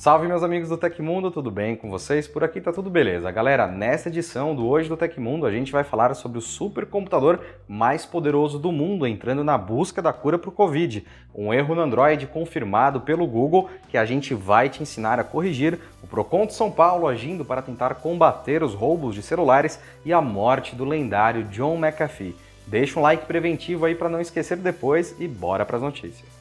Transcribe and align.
Salve 0.00 0.26
meus 0.26 0.42
amigos 0.42 0.70
do 0.70 0.78
Tecmundo, 0.78 1.30
tudo 1.30 1.50
bem 1.50 1.76
com 1.76 1.90
vocês? 1.90 2.26
Por 2.26 2.42
aqui 2.42 2.58
tá 2.58 2.72
tudo 2.72 2.88
beleza. 2.88 3.30
Galera, 3.30 3.66
nesta 3.66 4.08
edição 4.08 4.56
do 4.56 4.66
Hoje 4.66 4.88
do 4.88 4.96
Tecmundo 4.96 5.44
a 5.44 5.50
gente 5.50 5.70
vai 5.70 5.84
falar 5.84 6.14
sobre 6.14 6.38
o 6.38 6.40
supercomputador 6.40 7.40
mais 7.68 8.06
poderoso 8.06 8.58
do 8.58 8.72
mundo 8.72 9.06
entrando 9.06 9.44
na 9.44 9.58
busca 9.58 10.00
da 10.00 10.10
cura 10.10 10.38
para 10.38 10.48
o 10.48 10.52
Covid. 10.52 11.06
Um 11.34 11.52
erro 11.52 11.74
no 11.74 11.82
Android 11.82 12.26
confirmado 12.28 13.02
pelo 13.02 13.26
Google 13.26 13.68
que 13.90 13.98
a 13.98 14.06
gente 14.06 14.32
vai 14.32 14.70
te 14.70 14.82
ensinar 14.82 15.20
a 15.20 15.24
corrigir, 15.24 15.78
o 16.02 16.06
Procon 16.06 16.46
de 16.46 16.54
São 16.54 16.70
Paulo 16.70 17.06
agindo 17.06 17.44
para 17.44 17.60
tentar 17.60 17.96
combater 17.96 18.62
os 18.62 18.72
roubos 18.72 19.14
de 19.14 19.20
celulares 19.20 19.78
e 20.02 20.14
a 20.14 20.22
morte 20.22 20.74
do 20.74 20.86
lendário 20.86 21.44
John 21.44 21.76
McAfee. 21.76 22.34
Deixa 22.66 22.98
um 22.98 23.02
like 23.02 23.26
preventivo 23.26 23.84
aí 23.84 23.94
para 23.94 24.08
não 24.08 24.18
esquecer 24.18 24.56
depois 24.56 25.14
e 25.20 25.28
bora 25.28 25.66
para 25.66 25.76
as 25.76 25.82
notícias. 25.82 26.39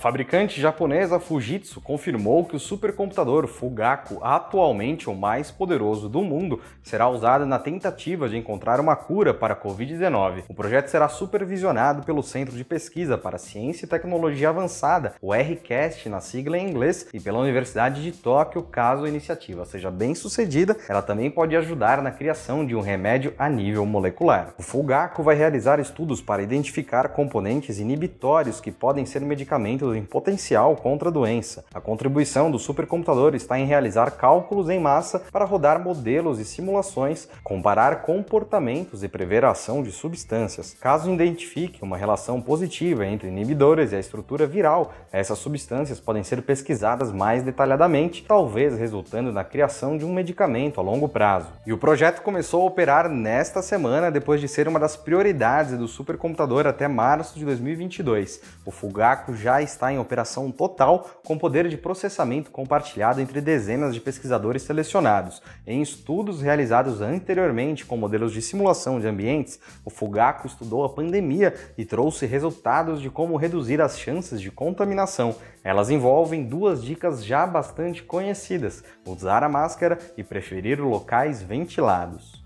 Fabricante 0.00 0.58
japonesa 0.58 1.20
Fujitsu 1.20 1.78
confirmou 1.78 2.46
que 2.46 2.56
o 2.56 2.58
supercomputador 2.58 3.46
Fugaku, 3.46 4.18
atualmente 4.22 5.10
o 5.10 5.14
mais 5.14 5.50
poderoso 5.50 6.08
do 6.08 6.22
mundo, 6.22 6.58
será 6.82 7.06
usado 7.06 7.44
na 7.44 7.58
tentativa 7.58 8.26
de 8.26 8.38
encontrar 8.38 8.80
uma 8.80 8.96
cura 8.96 9.34
para 9.34 9.52
a 9.52 9.56
Covid-19. 9.56 10.44
O 10.48 10.54
projeto 10.54 10.88
será 10.88 11.06
supervisionado 11.06 12.02
pelo 12.02 12.22
Centro 12.22 12.56
de 12.56 12.64
Pesquisa 12.64 13.18
para 13.18 13.36
Ciência 13.36 13.84
e 13.84 13.88
Tecnologia 13.88 14.48
Avançada, 14.48 15.12
o 15.20 15.34
RCAST 15.34 16.08
na 16.08 16.22
sigla 16.22 16.56
em 16.56 16.70
inglês, 16.70 17.06
e 17.12 17.20
pela 17.20 17.38
Universidade 17.38 18.02
de 18.02 18.12
Tóquio, 18.12 18.62
caso 18.62 19.04
a 19.04 19.08
iniciativa 19.08 19.66
seja 19.66 19.90
bem 19.90 20.14
sucedida, 20.14 20.78
ela 20.88 21.02
também 21.02 21.30
pode 21.30 21.54
ajudar 21.54 22.00
na 22.00 22.10
criação 22.10 22.64
de 22.64 22.74
um 22.74 22.80
remédio 22.80 23.34
a 23.38 23.50
nível 23.50 23.84
molecular. 23.84 24.54
O 24.58 24.62
Fugaku 24.62 25.22
vai 25.22 25.36
realizar 25.36 25.78
estudos 25.78 26.22
para 26.22 26.42
identificar 26.42 27.10
componentes 27.10 27.78
inibitórios 27.78 28.62
que 28.62 28.70
podem 28.70 29.04
ser 29.04 29.20
medicamentos 29.20 29.89
em 29.94 30.04
potencial 30.04 30.76
contra 30.76 31.08
a 31.08 31.12
doença. 31.12 31.64
A 31.74 31.80
contribuição 31.80 32.50
do 32.50 32.58
supercomputador 32.58 33.34
está 33.34 33.58
em 33.58 33.66
realizar 33.66 34.12
cálculos 34.12 34.68
em 34.68 34.80
massa 34.80 35.20
para 35.32 35.44
rodar 35.44 35.82
modelos 35.82 36.38
e 36.38 36.44
simulações, 36.44 37.28
comparar 37.42 38.02
comportamentos 38.02 39.02
e 39.02 39.08
prever 39.08 39.44
a 39.44 39.50
ação 39.50 39.82
de 39.82 39.92
substâncias. 39.92 40.76
Caso 40.80 41.12
identifique 41.12 41.82
uma 41.82 41.96
relação 41.96 42.40
positiva 42.40 43.06
entre 43.06 43.28
inibidores 43.28 43.92
e 43.92 43.96
a 43.96 44.00
estrutura 44.00 44.46
viral, 44.46 44.92
essas 45.12 45.38
substâncias 45.38 46.00
podem 46.00 46.22
ser 46.22 46.42
pesquisadas 46.42 47.12
mais 47.12 47.42
detalhadamente, 47.42 48.24
talvez 48.26 48.76
resultando 48.78 49.32
na 49.32 49.44
criação 49.44 49.96
de 49.96 50.04
um 50.04 50.12
medicamento 50.12 50.80
a 50.80 50.82
longo 50.82 51.08
prazo. 51.08 51.48
E 51.66 51.72
o 51.72 51.78
projeto 51.78 52.22
começou 52.22 52.62
a 52.62 52.66
operar 52.66 53.08
nesta 53.08 53.62
semana 53.62 54.10
depois 54.10 54.40
de 54.40 54.48
ser 54.48 54.68
uma 54.68 54.78
das 54.78 54.96
prioridades 54.96 55.78
do 55.78 55.88
supercomputador 55.88 56.66
até 56.66 56.88
março 56.88 57.38
de 57.38 57.44
2022. 57.44 58.40
O 58.64 58.70
Fugaku 58.70 59.34
já 59.34 59.62
está 59.62 59.79
em 59.88 59.98
operação 59.98 60.50
total 60.50 61.08
com 61.24 61.38
poder 61.38 61.68
de 61.68 61.76
processamento 61.76 62.50
compartilhado 62.50 63.20
entre 63.20 63.40
dezenas 63.40 63.94
de 63.94 64.00
pesquisadores 64.00 64.62
selecionados. 64.62 65.40
Em 65.66 65.80
estudos 65.80 66.42
realizados 66.42 67.00
anteriormente 67.00 67.86
com 67.86 67.96
modelos 67.96 68.32
de 68.32 68.42
simulação 68.42 68.98
de 68.98 69.06
ambientes, 69.06 69.60
o 69.84 69.90
Fugaku 69.90 70.46
estudou 70.46 70.84
a 70.84 70.88
pandemia 70.88 71.54
e 71.78 71.84
trouxe 71.84 72.26
resultados 72.26 73.00
de 73.00 73.08
como 73.08 73.36
reduzir 73.36 73.80
as 73.80 73.98
chances 73.98 74.40
de 74.40 74.50
contaminação. 74.50 75.36
Elas 75.62 75.90
envolvem 75.90 76.44
duas 76.44 76.82
dicas 76.82 77.24
já 77.24 77.46
bastante 77.46 78.02
conhecidas: 78.02 78.82
usar 79.06 79.44
a 79.44 79.48
máscara 79.48 79.98
e 80.16 80.24
preferir 80.24 80.80
locais 80.80 81.42
ventilados. 81.42 82.39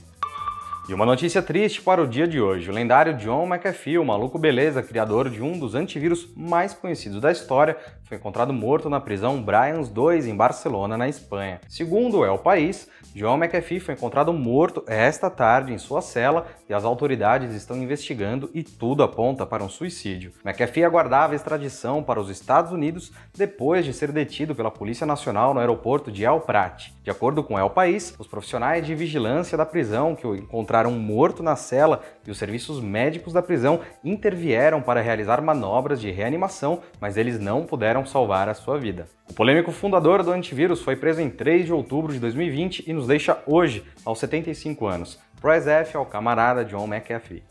E 0.87 0.93
uma 0.93 1.07
notícia 1.07 1.41
triste 1.41 1.81
para 1.81 2.03
o 2.03 2.07
dia 2.07 2.29
de 2.29 2.39
hoje. 2.39 2.69
O 2.69 2.73
lendário 2.73 3.17
John 3.17 3.47
McAfee, 3.47 3.99
o 3.99 4.05
maluco 4.05 4.39
beleza, 4.39 4.83
criador 4.83 5.31
de 5.31 5.41
um 5.43 5.59
dos 5.59 5.75
antivírus 5.75 6.29
mais 6.37 6.75
conhecidos 6.75 7.23
da 7.23 7.33
história, 7.33 7.75
foi 8.05 8.19
encontrado 8.19 8.53
morto 8.53 8.91
na 8.91 9.01
prisão 9.01 9.43
Bryans 9.43 9.89
2 9.89 10.27
em 10.27 10.37
Barcelona, 10.37 10.97
na 10.97 11.09
Espanha. 11.09 11.61
Segundo 11.69 12.19
o 12.19 12.25
El 12.25 12.39
País, 12.39 12.89
John 13.15 13.37
McAfee 13.37 13.81
foi 13.81 13.95
encontrado 13.95 14.33
morto 14.33 14.85
esta 14.87 15.31
tarde 15.31 15.73
em 15.73 15.79
sua 15.79 16.03
cela 16.03 16.47
e 16.69 16.75
as 16.75 16.85
autoridades 16.85 17.55
estão 17.55 17.77
investigando 17.77 18.51
e 18.53 18.63
tudo 18.63 19.03
aponta 19.03 19.47
para 19.47 19.65
um 19.65 19.69
suicídio. 19.69 20.33
McAfee 20.45 20.85
aguardava 20.85 21.35
extradição 21.35 22.03
para 22.03 22.21
os 22.21 22.29
Estados 22.29 22.73
Unidos 22.73 23.13
depois 23.37 23.85
de 23.85 23.93
ser 23.93 24.13
detido 24.13 24.55
pela 24.55 24.71
Polícia 24.71 25.07
Nacional 25.07 25.55
no 25.55 25.61
aeroporto 25.61 26.13
de 26.13 26.25
El 26.25 26.41
Prat. 26.41 26.91
De 27.03 27.11
acordo 27.11 27.43
com 27.43 27.59
El 27.59 27.71
País, 27.71 28.15
os 28.19 28.27
profissionais 28.27 28.85
de 28.85 28.95
vigilância 28.95 29.57
da 29.57 29.65
prisão 29.65 30.15
que 30.15 30.27
o 30.27 30.35
encontraram 30.35 30.91
morto 30.91 31.43
na 31.43 31.57
cela 31.57 32.03
e 32.27 32.31
os 32.31 32.39
serviços 32.39 32.81
médicos 32.81 33.33
da 33.33 33.43
prisão 33.43 33.81
intervieram 34.03 34.83
para 34.83 35.01
realizar 35.01 35.41
manobras 35.41 36.01
de 36.01 36.11
reanimação, 36.11 36.81
mas 37.01 37.17
eles 37.17 37.39
não 37.39 37.65
puderam 37.65 37.94
salvar 38.07 38.49
a 38.49 38.55
sua 38.55 38.79
vida. 38.79 39.07
O 39.29 39.35
polêmico 39.35 39.71
fundador 39.71 40.23
do 40.23 40.33
antivírus 40.33 40.81
foi 40.81 40.97
preso 40.97 41.21
em 41.21 41.29
3 41.29 41.67
de 41.67 41.73
outubro 41.75 42.15
de 42.15 42.19
2020 42.19 42.85
e 42.87 42.93
nos 42.95 43.07
deixa 43.07 43.37
hoje, 43.47 43.85
aos 44.07 44.19
75 44.19 44.87
anos. 44.87 45.21
Press 45.39 45.67
F 45.67 45.99
ao 45.99 46.07
camarada 46.07 46.65
John 46.65 46.87
McAfee. 46.87 47.43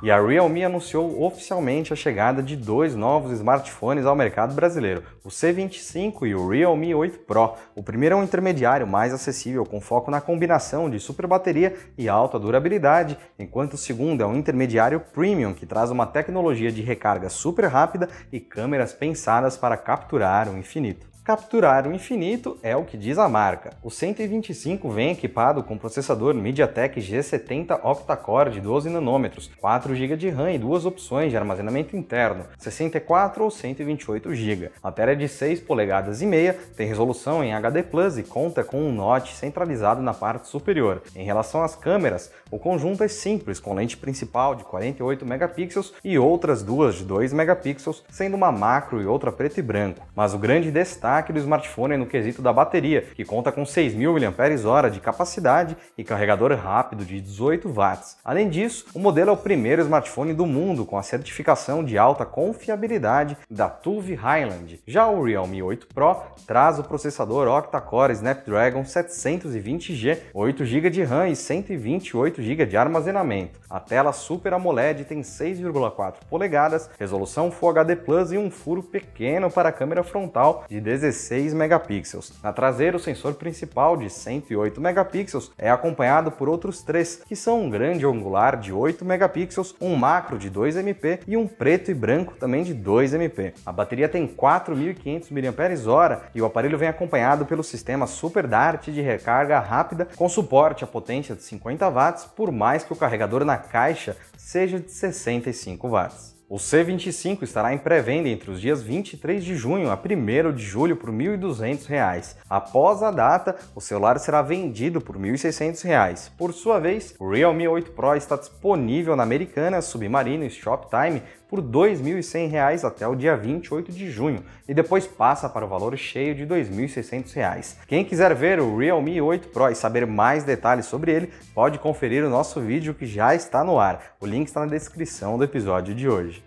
E 0.00 0.12
a 0.12 0.24
Realme 0.24 0.64
anunciou 0.64 1.24
oficialmente 1.24 1.92
a 1.92 1.96
chegada 1.96 2.40
de 2.40 2.54
dois 2.54 2.94
novos 2.94 3.32
smartphones 3.32 4.06
ao 4.06 4.14
mercado 4.14 4.54
brasileiro, 4.54 5.02
o 5.24 5.28
C25 5.28 6.24
e 6.24 6.36
o 6.36 6.48
Realme 6.48 6.94
8 6.94 7.18
Pro. 7.20 7.54
O 7.74 7.82
primeiro 7.82 8.14
é 8.14 8.18
um 8.18 8.22
intermediário 8.22 8.86
mais 8.86 9.12
acessível 9.12 9.66
com 9.66 9.80
foco 9.80 10.08
na 10.08 10.20
combinação 10.20 10.88
de 10.88 11.00
super 11.00 11.26
bateria 11.26 11.74
e 11.98 12.08
alta 12.08 12.38
durabilidade, 12.38 13.18
enquanto 13.36 13.74
o 13.74 13.78
segundo 13.78 14.22
é 14.22 14.26
um 14.26 14.36
intermediário 14.36 15.00
premium 15.00 15.52
que 15.52 15.66
traz 15.66 15.90
uma 15.90 16.06
tecnologia 16.06 16.70
de 16.70 16.80
recarga 16.80 17.28
super 17.28 17.64
rápida 17.64 18.08
e 18.30 18.38
câmeras 18.38 18.92
pensadas 18.92 19.56
para 19.56 19.76
capturar 19.76 20.48
o 20.48 20.56
infinito. 20.56 21.07
Capturar 21.28 21.86
o 21.86 21.92
infinito 21.92 22.58
é 22.62 22.74
o 22.74 22.86
que 22.86 22.96
diz 22.96 23.18
a 23.18 23.28
marca. 23.28 23.74
O 23.82 23.90
125 23.90 24.88
vem 24.88 25.10
equipado 25.10 25.62
com 25.62 25.76
processador 25.76 26.32
MediaTek 26.32 26.98
G70 27.02 27.78
octa-core 27.84 28.52
de 28.52 28.62
12 28.62 28.88
nanômetros, 28.88 29.50
4 29.60 29.94
GB 29.94 30.16
de 30.16 30.30
RAM 30.30 30.52
e 30.52 30.58
duas 30.58 30.86
opções 30.86 31.30
de 31.30 31.36
armazenamento 31.36 31.94
interno, 31.94 32.46
64 32.56 33.44
ou 33.44 33.50
128 33.50 34.34
GB. 34.34 34.70
A 34.82 34.90
tela 34.90 35.10
é 35.10 35.14
de 35.14 35.28
6 35.28 35.60
polegadas 35.60 36.22
e 36.22 36.26
meia, 36.26 36.56
tem 36.74 36.88
resolução 36.88 37.44
em 37.44 37.52
HD 37.52 37.82
Plus 37.82 38.16
e 38.16 38.22
conta 38.22 38.64
com 38.64 38.80
um 38.80 38.90
notch 38.90 39.34
centralizado 39.34 40.00
na 40.00 40.14
parte 40.14 40.48
superior. 40.48 41.02
Em 41.14 41.26
relação 41.26 41.62
às 41.62 41.76
câmeras, 41.76 42.32
o 42.50 42.58
conjunto 42.58 43.04
é 43.04 43.08
simples, 43.08 43.60
com 43.60 43.74
lente 43.74 43.98
principal 43.98 44.54
de 44.54 44.64
48 44.64 45.26
megapixels 45.26 45.92
e 46.02 46.18
outras 46.18 46.62
duas 46.62 46.94
de 46.94 47.04
2 47.04 47.34
megapixels, 47.34 48.02
sendo 48.08 48.34
uma 48.34 48.50
macro 48.50 49.02
e 49.02 49.06
outra 49.06 49.30
preto 49.30 49.58
e 49.58 49.62
branco. 49.62 50.08
Mas 50.16 50.32
o 50.32 50.38
grande 50.38 50.70
destaque 50.70 51.17
destaque 51.18 51.32
do 51.32 51.38
smartphone 51.38 51.96
no 51.96 52.06
quesito 52.06 52.40
da 52.40 52.52
bateria, 52.52 53.02
que 53.14 53.24
conta 53.24 53.50
com 53.50 53.64
6.000 53.64 54.32
mAh 54.32 54.88
de 54.88 55.00
capacidade 55.00 55.76
e 55.96 56.04
carregador 56.04 56.54
rápido 56.54 57.04
de 57.04 57.20
18 57.20 57.68
watts. 57.68 58.16
Além 58.24 58.48
disso, 58.48 58.86
o 58.94 58.98
modelo 58.98 59.30
é 59.30 59.32
o 59.32 59.36
primeiro 59.36 59.82
smartphone 59.82 60.32
do 60.32 60.46
mundo 60.46 60.84
com 60.84 60.96
a 60.96 61.02
certificação 61.02 61.84
de 61.84 61.98
alta 61.98 62.24
confiabilidade 62.24 63.36
da 63.50 63.68
TUV 63.68 64.14
Highland. 64.14 64.80
Já 64.86 65.08
o 65.08 65.24
Realme 65.24 65.62
8 65.62 65.88
Pro 65.88 66.22
traz 66.46 66.78
o 66.78 66.84
processador 66.84 67.48
octa-core 67.48 68.12
Snapdragon 68.12 68.82
720G, 68.82 70.18
8 70.32 70.64
GB 70.64 70.90
de 70.90 71.02
RAM 71.02 71.28
e 71.28 71.36
128 71.36 72.42
GB 72.42 72.66
de 72.66 72.76
armazenamento. 72.76 73.58
A 73.68 73.80
tela 73.80 74.12
Super 74.12 74.54
AMOLED 74.54 75.04
tem 75.04 75.20
6,4 75.20 76.14
polegadas, 76.30 76.88
resolução 76.98 77.50
Full 77.50 77.70
HD 77.70 77.96
Plus 77.96 78.32
e 78.32 78.38
um 78.38 78.50
furo 78.50 78.82
pequeno 78.82 79.50
para 79.50 79.68
a 79.68 79.72
câmera 79.72 80.02
frontal 80.02 80.64
de 80.68 80.80
16 80.80 81.07
megapixels. 81.54 82.32
Na 82.42 82.52
traseira, 82.52 82.96
o 82.96 83.00
sensor 83.00 83.34
principal 83.34 83.96
de 83.96 84.10
108 84.10 84.80
megapixels 84.80 85.50
é 85.58 85.70
acompanhado 85.70 86.30
por 86.30 86.48
outros 86.48 86.82
três, 86.82 87.22
que 87.26 87.36
são 87.36 87.62
um 87.62 87.70
grande 87.70 88.06
angular 88.06 88.56
de 88.56 88.72
8 88.72 89.04
megapixels, 89.04 89.74
um 89.80 89.94
macro 89.94 90.38
de 90.38 90.48
2 90.50 90.76
MP 90.76 91.20
e 91.26 91.36
um 91.36 91.46
preto 91.46 91.90
e 91.90 91.94
branco 91.94 92.34
também 92.36 92.62
de 92.62 92.74
2 92.74 93.14
MP. 93.14 93.54
A 93.64 93.72
bateria 93.72 94.08
tem 94.08 94.26
4.500 94.26 95.30
mAh 95.30 96.22
e 96.34 96.40
o 96.40 96.46
aparelho 96.46 96.78
vem 96.78 96.88
acompanhado 96.88 97.46
pelo 97.46 97.62
sistema 97.62 98.06
Super 98.06 98.46
Dart 98.46 98.88
de 98.88 99.00
recarga 99.00 99.58
rápida 99.58 100.08
com 100.16 100.28
suporte 100.28 100.84
à 100.84 100.86
potência 100.86 101.34
de 101.34 101.42
50 101.42 101.88
watts, 101.90 102.24
por 102.24 102.50
mais 102.52 102.84
que 102.84 102.92
o 102.92 102.96
carregador 102.96 103.44
na 103.44 103.56
caixa 103.56 104.16
seja 104.36 104.78
de 104.78 104.90
65 104.90 105.88
watts. 105.88 106.37
O 106.50 106.56
C25 106.56 107.42
estará 107.42 107.74
em 107.74 107.78
pré-venda 107.78 108.26
entre 108.26 108.50
os 108.50 108.58
dias 108.58 108.80
23 108.82 109.44
de 109.44 109.54
junho 109.54 109.90
a 109.90 109.94
1 109.94 110.54
de 110.54 110.62
julho 110.62 110.96
por 110.96 111.10
R$ 111.10 111.36
1.200. 111.36 112.36
Após 112.48 113.02
a 113.02 113.10
data, 113.10 113.54
o 113.74 113.82
celular 113.82 114.18
será 114.18 114.40
vendido 114.40 114.98
por 114.98 115.16
R$ 115.16 115.30
1.600. 115.30 116.30
Por 116.38 116.54
sua 116.54 116.78
vez, 116.78 117.14
o 117.18 117.30
Realme 117.30 117.68
8 117.68 117.90
Pro 117.90 118.14
está 118.14 118.34
disponível 118.34 119.14
na 119.14 119.24
Americana, 119.24 119.82
Submarino 119.82 120.42
e 120.42 120.48
Shoptime 120.48 121.22
por 121.50 121.60
R$ 121.60 121.66
2.100 121.66 122.84
até 122.84 123.06
o 123.06 123.14
dia 123.14 123.36
28 123.36 123.92
de 123.92 124.10
junho 124.10 124.42
e 124.66 124.74
depois 124.74 125.06
passa 125.06 125.48
para 125.48 125.64
o 125.64 125.68
valor 125.68 125.96
cheio 125.96 126.34
de 126.34 126.44
R$ 126.44 126.62
2.600. 126.62 127.76
Quem 127.86 128.04
quiser 128.04 128.34
ver 128.34 128.60
o 128.60 128.76
Realme 128.76 129.20
8 129.20 129.48
Pro 129.48 129.68
e 129.68 129.74
saber 129.74 130.06
mais 130.06 130.44
detalhes 130.44 130.86
sobre 130.86 131.12
ele, 131.12 131.32
pode 131.54 131.78
conferir 131.78 132.24
o 132.24 132.30
nosso 132.30 132.60
vídeo 132.60 132.94
que 132.94 133.06
já 133.06 133.34
está 133.34 133.64
no 133.64 133.78
ar. 133.78 134.16
O 134.20 134.26
link 134.26 134.46
está 134.46 134.60
na 134.60 134.66
descrição 134.66 135.36
do 135.36 135.44
episódio 135.44 135.94
de 135.94 136.08
hoje. 136.08 136.37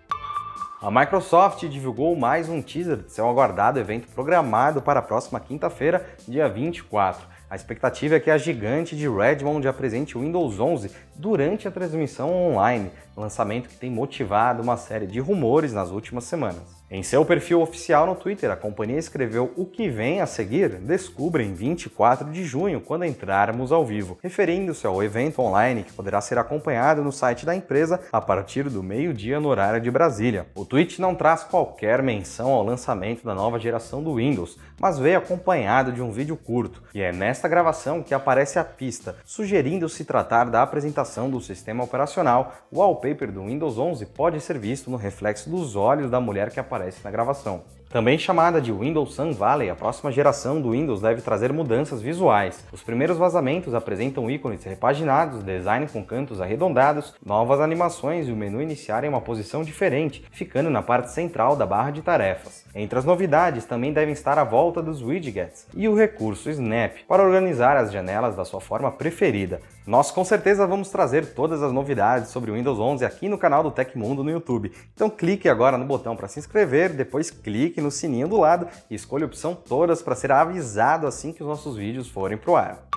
A 0.81 0.89
Microsoft 0.89 1.63
divulgou 1.67 2.15
mais 2.15 2.49
um 2.49 2.59
teaser 2.59 2.97
de 2.97 3.11
seu 3.11 3.29
aguardado 3.29 3.79
evento 3.79 4.07
programado 4.15 4.81
para 4.81 4.99
a 4.99 5.03
próxima 5.03 5.39
quinta-feira, 5.39 6.03
dia 6.27 6.49
24. 6.49 7.23
A 7.47 7.55
expectativa 7.55 8.15
é 8.15 8.19
que 8.19 8.31
a 8.31 8.37
gigante 8.39 8.95
de 8.95 9.07
Redmond 9.07 9.67
apresente 9.67 10.17
o 10.17 10.21
Windows 10.21 10.59
11 10.59 10.89
durante 11.15 11.67
a 11.67 11.71
transmissão 11.71 12.33
online, 12.33 12.91
lançamento 13.15 13.69
que 13.69 13.77
tem 13.77 13.91
motivado 13.91 14.63
uma 14.63 14.75
série 14.75 15.05
de 15.05 15.19
rumores 15.19 15.71
nas 15.71 15.91
últimas 15.91 16.23
semanas. 16.23 16.80
Em 16.93 17.03
seu 17.03 17.23
perfil 17.23 17.61
oficial 17.61 18.05
no 18.05 18.15
Twitter, 18.15 18.51
a 18.51 18.55
companhia 18.57 18.99
escreveu 18.99 19.53
o 19.55 19.65
que 19.65 19.87
vem 19.87 20.19
a 20.19 20.25
seguir, 20.25 20.71
descubra 20.71 21.41
em 21.41 21.53
24 21.53 22.29
de 22.29 22.43
junho, 22.43 22.81
quando 22.81 23.05
entrarmos 23.05 23.71
ao 23.71 23.85
vivo, 23.85 24.17
referindo-se 24.21 24.85
ao 24.85 25.01
evento 25.01 25.41
online 25.41 25.85
que 25.85 25.93
poderá 25.93 26.19
ser 26.19 26.37
acompanhado 26.37 27.01
no 27.01 27.13
site 27.13 27.45
da 27.45 27.55
empresa 27.55 28.01
a 28.11 28.19
partir 28.19 28.67
do 28.67 28.83
meio-dia 28.83 29.39
no 29.39 29.47
horário 29.47 29.79
de 29.79 29.89
Brasília. 29.89 30.47
O 30.53 30.65
tweet 30.65 30.99
não 30.99 31.15
traz 31.15 31.45
qualquer 31.45 32.03
menção 32.03 32.51
ao 32.51 32.61
lançamento 32.61 33.23
da 33.23 33.33
nova 33.33 33.57
geração 33.57 34.03
do 34.03 34.15
Windows, 34.15 34.59
mas 34.77 34.99
veio 34.99 35.19
acompanhado 35.19 35.93
de 35.93 36.01
um 36.01 36.11
vídeo 36.11 36.35
curto, 36.35 36.83
e 36.93 37.01
é 37.01 37.13
nesta 37.13 37.47
gravação 37.47 38.03
que 38.03 38.13
aparece 38.13 38.59
a 38.59 38.65
pista, 38.65 39.15
sugerindo 39.23 39.87
se 39.87 40.03
tratar 40.03 40.49
da 40.49 40.61
apresentação 40.61 41.29
do 41.29 41.39
sistema 41.39 41.85
operacional. 41.85 42.53
O 42.69 42.79
wallpaper 42.79 43.31
do 43.31 43.45
Windows 43.45 43.77
11 43.77 44.07
pode 44.07 44.41
ser 44.41 44.59
visto 44.59 44.91
no 44.91 44.97
reflexo 44.97 45.49
dos 45.49 45.77
olhos 45.77 46.11
da 46.11 46.19
mulher 46.19 46.51
que 46.51 46.59
aparece 46.59 46.80
aparece 46.81 47.03
na 47.03 47.11
gravação. 47.11 47.63
Também 47.91 48.17
chamada 48.17 48.61
de 48.61 48.71
Windows 48.71 49.13
Sun 49.15 49.33
Valley, 49.33 49.69
a 49.69 49.75
próxima 49.75 50.13
geração 50.13 50.61
do 50.61 50.71
Windows 50.71 51.01
deve 51.01 51.21
trazer 51.21 51.51
mudanças 51.51 52.01
visuais. 52.01 52.63
Os 52.71 52.81
primeiros 52.81 53.17
vazamentos 53.17 53.73
apresentam 53.73 54.31
ícones 54.31 54.63
repaginados, 54.63 55.43
design 55.43 55.85
com 55.89 56.01
cantos 56.01 56.39
arredondados, 56.39 57.13
novas 57.25 57.59
animações 57.59 58.29
e 58.29 58.31
o 58.31 58.35
menu 58.35 58.61
iniciar 58.61 59.03
em 59.03 59.09
uma 59.09 59.19
posição 59.19 59.61
diferente, 59.61 60.23
ficando 60.31 60.69
na 60.69 60.81
parte 60.81 61.11
central 61.11 61.57
da 61.57 61.65
barra 61.65 61.91
de 61.91 62.01
tarefas. 62.01 62.63
Entre 62.73 62.97
as 62.97 63.03
novidades 63.03 63.65
também 63.65 63.91
devem 63.91 64.13
estar 64.13 64.39
a 64.39 64.45
volta 64.45 64.81
dos 64.81 65.03
widgets 65.03 65.67
e 65.75 65.89
o 65.89 65.95
recurso 65.95 66.49
Snap 66.49 66.95
para 67.05 67.23
organizar 67.23 67.75
as 67.75 67.91
janelas 67.91 68.37
da 68.37 68.45
sua 68.45 68.61
forma 68.61 68.89
preferida. 68.89 69.59
Nós 69.85 70.11
com 70.11 70.23
certeza 70.23 70.65
vamos 70.65 70.89
trazer 70.89 71.33
todas 71.33 71.61
as 71.61 71.73
novidades 71.73 72.29
sobre 72.29 72.51
o 72.51 72.53
Windows 72.53 72.79
11 72.79 73.03
aqui 73.03 73.27
no 73.27 73.37
canal 73.37 73.63
do 73.63 73.71
Tecmundo 73.71 74.23
no 74.23 74.29
YouTube. 74.29 74.71
Então 74.93 75.09
clique 75.09 75.49
agora 75.49 75.77
no 75.77 75.83
botão 75.83 76.15
para 76.15 76.29
se 76.29 76.39
inscrever, 76.39 76.93
depois 76.93 77.29
clique 77.29 77.80
no 77.81 77.91
sininho 77.91 78.27
do 78.27 78.37
lado 78.37 78.67
e 78.89 78.95
escolha 78.95 79.25
a 79.25 79.27
opção 79.27 79.55
todas 79.55 80.01
para 80.01 80.15
ser 80.15 80.31
avisado 80.31 81.07
assim 81.07 81.33
que 81.33 81.43
os 81.43 81.49
nossos 81.49 81.75
vídeos 81.75 82.07
forem 82.07 82.37
pro 82.37 82.55
ar. 82.55 82.91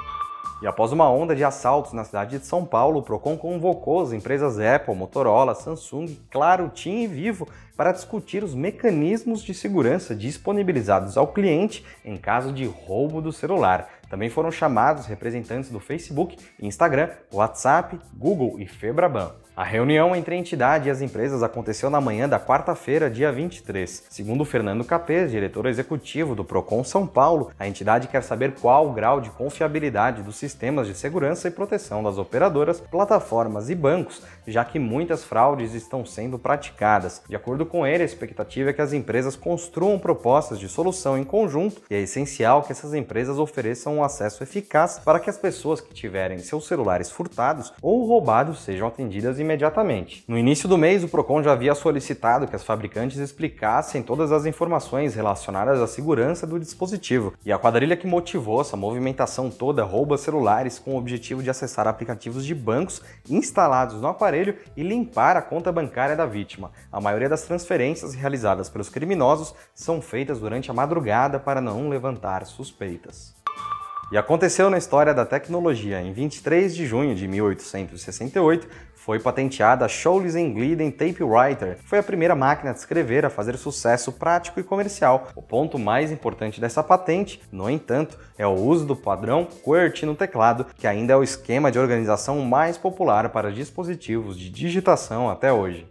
E 0.63 0.67
após 0.67 0.93
uma 0.93 1.11
onda 1.11 1.37
de 1.37 1.45
assaltos 1.45 1.93
na 1.93 2.05
cidade 2.05 2.39
de 2.39 2.47
São 2.47 2.65
Paulo, 2.65 3.01
o 3.01 3.03
Procon 3.03 3.37
convocou 3.37 4.01
as 4.01 4.13
empresas 4.13 4.59
Apple, 4.59 4.95
Motorola, 4.95 5.55
Samsung, 5.55 6.19
Claro, 6.31 6.71
TIM 6.71 7.03
e 7.03 7.07
Vivo 7.07 7.47
para 7.77 7.93
discutir 7.93 8.43
os 8.43 8.55
mecanismos 8.55 9.43
de 9.43 9.53
segurança 9.53 10.15
disponibilizados 10.15 11.19
ao 11.19 11.27
cliente 11.27 11.85
em 12.05 12.17
caso 12.17 12.53
de 12.53 12.65
roubo 12.65 13.21
do 13.21 13.33
celular. 13.33 13.91
Também 14.09 14.31
foram 14.31 14.51
chamados 14.51 15.07
representantes 15.07 15.71
do 15.71 15.81
Facebook, 15.81 16.39
Instagram, 16.59 17.11
WhatsApp, 17.31 18.01
Google 18.17 18.59
e 18.59 18.67
Febraban. 18.67 19.44
A 19.57 19.63
reunião 19.63 20.17
entre 20.17 20.35
a 20.35 20.39
entidade 20.39 20.89
e 20.89 20.91
as 20.91 21.01
empresas 21.01 21.41
aconteceu 21.41 21.89
na 21.89 22.01
manhã 22.01 22.29
da 22.29 22.41
quarta-feira, 22.41 23.09
dia 23.09 23.31
23. 23.31 24.03
Segundo 24.11 24.45
Fernando 24.45 24.83
Capês, 24.83 25.31
diretor 25.31 25.67
executivo 25.67 26.35
do 26.35 26.45
Procon 26.45 26.83
São 26.83 27.07
Paulo, 27.07 27.53
a 27.57 27.69
entidade 27.69 28.09
quer 28.09 28.25
saber 28.25 28.55
qual 28.61 28.89
o 28.89 28.93
grau 28.93 29.21
de 29.21 29.31
confiabilidade 29.31 30.23
dos 30.23 30.35
sistemas 30.35 30.89
de 30.89 30.95
segurança 30.95 31.47
e 31.47 31.53
proteção 31.53 32.03
das 32.03 32.19
operadoras, 32.19 32.81
plataformas 32.81 33.71
e 33.71 33.77
bancos, 33.77 34.23
já 34.45 34.65
que 34.65 34.81
muitas 34.81 35.23
fraudes 35.23 35.73
estão 35.73 36.05
sendo 36.05 36.37
praticadas. 36.37 37.23
De 37.29 37.37
acordo 37.37 37.65
com 37.65 37.87
ele, 37.87 38.03
a 38.03 38.07
expectativa 38.07 38.71
é 38.71 38.73
que 38.73 38.83
as 38.83 38.93
empresas 38.93 39.37
construam 39.37 40.01
propostas 40.01 40.59
de 40.59 40.69
solução 40.69 41.17
em 41.17 41.23
conjunto 41.23 41.81
e 41.89 41.95
é 41.95 42.01
essencial 42.01 42.65
que 42.65 42.73
essas 42.73 42.93
empresas 42.93 43.39
ofereçam 43.39 43.99
um 43.99 44.03
acesso 44.03 44.43
eficaz 44.43 44.99
para 44.99 45.21
que 45.21 45.31
as 45.31 45.39
pessoas 45.39 45.81
que 45.81 45.95
tiverem 45.95 46.39
seus 46.39 46.67
celulares 46.67 47.09
furtados 47.09 47.73
ou 47.81 48.05
roubados 48.05 48.65
sejam 48.65 48.89
atendidas 48.89 49.44
imediatamente. 49.45 50.25
No 50.27 50.37
início 50.37 50.69
do 50.69 50.77
mês, 50.77 51.05
o 51.05 51.09
Procon 51.09 51.43
já 51.43 51.53
havia 51.53 51.75
solicitado 51.75 52.49
que 52.49 52.57
as 52.57 52.65
fabricantes 52.65 53.19
explicassem 53.19 54.03
todas 54.03 54.33
as 54.33 54.47
informações 54.47 55.15
relacionadas 55.15 55.81
à 55.81 55.87
segurança 55.87 56.47
do 56.47 56.59
dispositivo, 56.59 57.35
e 57.45 57.53
a 57.53 57.59
quadrilha 57.59 57.97
que 57.97 58.07
motivou 58.07 58.61
essa 58.61 58.77
movimentação 58.77 59.51
toda 59.51 59.85
rouba 59.85 60.19
celulares 60.19 60.79
com 60.79 60.95
o 60.95 60.99
objetivo 60.99 61.43
de 61.43 61.51
acessar 61.51 61.87
aplicativos 61.87 62.45
de 62.45 62.55
bancos 62.55 63.03
instalados 63.29 64.01
no 64.01 64.09
aparelho 64.09 64.57
e 64.77 64.83
limpar 64.83 65.37
a 65.37 65.43
conta 65.43 65.71
bancária 65.71 66.17
da 66.17 66.27
vítima. 66.27 66.73
A 66.91 67.01
maioria 67.01 67.29
das 67.29 67.43
transferências 67.43 68.15
realizadas 68.15 68.69
pelos 68.69 68.89
criminosos 68.89 69.55
são 69.75 70.01
feitas 70.01 70.41
durante 70.41 70.71
a 70.71 70.75
madrugada 70.75 71.39
para 71.39 71.61
não 71.61 71.89
levantar 71.89 72.45
suspeitas. 72.47 73.44
E 74.13 74.19
aconteceu 74.19 74.69
na 74.69 74.79
história 74.79 75.15
da 75.15 75.25
tecnologia. 75.25 76.01
Em 76.01 76.13
23 76.13 76.75
de 76.75 76.87
junho 76.87 77.15
de 77.15 77.27
1868, 77.27 78.69
foi 78.95 79.19
patenteada 79.19 79.85
a 79.85 79.89
Scholz-Glidden 79.89 80.91
Tapewriter. 80.91 81.79
Foi 81.85 81.99
a 81.99 82.03
primeira 82.03 82.35
máquina 82.35 82.73
de 82.73 82.79
escrever 82.79 83.25
a 83.25 83.31
fazer 83.31 83.57
sucesso 83.57 84.13
prático 84.13 84.61
e 84.61 84.63
comercial. 84.63 85.29
O 85.35 85.43
ponto 85.43 85.79
mais 85.79 86.13
importante 86.13 86.61
dessa 86.61 86.83
patente, 86.83 87.43
no 87.51 87.69
entanto, 87.69 88.19
é 88.39 88.47
o 88.47 88.53
uso 88.55 88.87
do 88.87 88.95
padrão 88.95 89.47
QWERTY 89.65 90.07
no 90.07 90.15
teclado, 90.15 90.67
que 90.77 90.87
ainda 90.87 91.15
é 91.15 91.17
o 91.17 91.23
esquema 91.23 91.73
de 91.73 91.79
organização 91.79 92.41
mais 92.41 92.79
popular 92.79 93.29
para 93.31 93.53
dispositivos 93.53 94.39
de 94.39 94.49
digitação 94.49 95.29
até 95.29 95.53
hoje. 95.53 95.87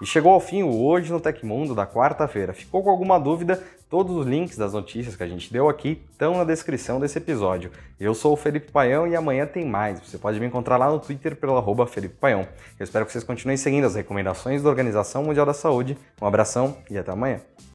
E 0.00 0.06
chegou 0.06 0.32
ao 0.32 0.40
fim 0.40 0.62
o 0.62 0.82
Hoje 0.82 1.12
no 1.12 1.20
Tecmundo 1.20 1.74
da 1.74 1.86
quarta-feira. 1.86 2.54
Ficou 2.54 2.82
com 2.82 2.88
alguma 2.88 3.20
dúvida? 3.20 3.62
Todos 3.90 4.16
os 4.16 4.24
links 4.24 4.56
das 4.56 4.72
notícias 4.72 5.16
que 5.16 5.22
a 5.24 5.26
gente 5.26 5.52
deu 5.52 5.68
aqui 5.68 6.00
estão 6.12 6.38
na 6.38 6.44
descrição 6.44 7.00
desse 7.00 7.18
episódio. 7.18 7.72
Eu 7.98 8.14
sou 8.14 8.34
o 8.34 8.36
Felipe 8.36 8.70
Paião 8.70 9.04
e 9.04 9.16
amanhã 9.16 9.44
tem 9.44 9.66
mais. 9.66 9.98
Você 9.98 10.16
pode 10.16 10.38
me 10.38 10.46
encontrar 10.46 10.76
lá 10.76 10.88
no 10.88 11.00
Twitter 11.00 11.34
pelo 11.34 11.56
arroba 11.56 11.88
Felipe 11.88 12.14
Paião. 12.14 12.46
Eu 12.78 12.84
espero 12.84 13.04
que 13.04 13.10
vocês 13.10 13.24
continuem 13.24 13.56
seguindo 13.56 13.86
as 13.86 13.96
recomendações 13.96 14.62
da 14.62 14.68
Organização 14.68 15.24
Mundial 15.24 15.44
da 15.44 15.52
Saúde. 15.52 15.98
Um 16.22 16.26
abração 16.26 16.76
e 16.88 16.96
até 16.96 17.10
amanhã. 17.10 17.40